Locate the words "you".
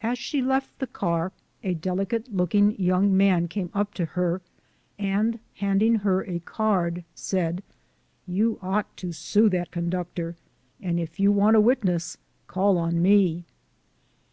8.28-8.60, 11.18-11.32